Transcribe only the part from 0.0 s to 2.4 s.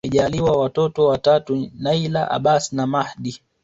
Wamejaliwa watoto watatu Nyla